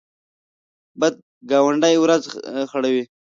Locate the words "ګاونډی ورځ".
1.49-2.23